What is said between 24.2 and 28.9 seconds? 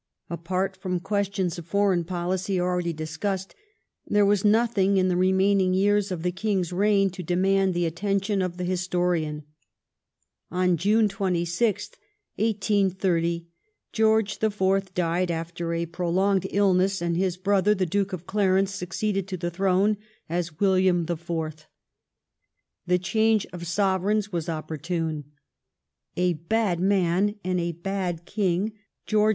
was opportune. A bad man and a bad King,